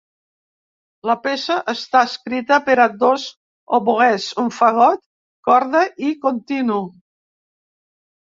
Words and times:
La 1.09 1.15
peça 1.25 1.57
està 1.73 1.99
escrita 2.11 2.57
per 2.69 2.77
a 2.85 2.87
dos 3.03 3.25
oboès, 3.79 4.25
un 4.45 4.49
fagot, 4.61 5.05
corda 5.49 5.83
i 6.09 6.17
continu. 6.27 6.79